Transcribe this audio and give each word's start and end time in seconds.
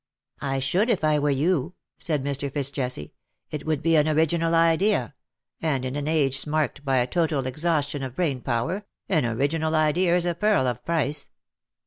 ^'" 0.41 0.47
I 0.51 0.57
should 0.57 0.89
if 0.89 1.03
I 1.03 1.19
were 1.19 1.29
you/' 1.31 1.73
said 1.99 2.23
Mr. 2.23 2.51
Fitz 2.51 2.71
Jesse. 2.71 3.07
'^ 3.13 3.13
It 3.51 3.67
would 3.67 3.83
be 3.83 3.95
an 3.95 4.07
original 4.07 4.55
idea— 4.55 5.13
and 5.61 5.85
in 5.85 5.95
an 5.95 6.07
age 6.07 6.47
marked 6.47 6.83
by 6.83 6.97
a 6.97 7.05
total 7.05 7.45
exhaustion 7.45 8.01
of 8.01 8.15
brain 8.15 8.41
power, 8.41 8.83
an 9.09 9.27
original 9.27 9.75
idea 9.75 10.15
is 10.15 10.25
a 10.25 10.33
pearl 10.33 10.65
of 10.65 10.83
price. 10.83 11.29